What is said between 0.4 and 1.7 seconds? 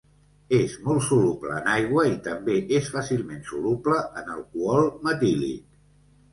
És molt soluble en